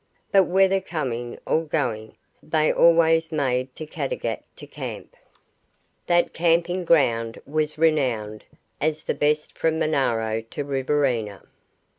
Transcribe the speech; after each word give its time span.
But 0.31 0.45
whether 0.45 0.81
coming 0.81 1.37
or 1.45 1.61
going 1.63 2.15
they 2.41 2.73
always 2.73 3.31
made 3.31 3.75
to 3.75 3.85
Caddagat 3.85 4.43
to 4.55 4.65
camp. 4.65 5.15
That 6.07 6.33
camping 6.33 6.85
ground 6.85 7.39
was 7.45 7.77
renowned 7.77 8.45
as 8.81 9.03
the 9.03 9.13
best 9.13 9.55
from 9.55 9.77
Monaro 9.77 10.41
to 10.41 10.63
Riverina. 10.63 11.43